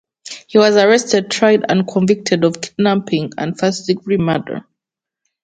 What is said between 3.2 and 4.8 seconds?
and first-degree murder.